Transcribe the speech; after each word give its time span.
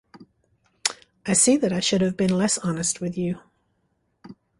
I 1.27 1.33
see 1.33 1.57
that 1.57 1.71
I 1.71 1.79
should 1.79 2.01
have 2.01 2.17
been 2.17 2.35
less 2.35 2.57
honest 2.57 3.01
with 3.01 3.15
you. 3.15 3.39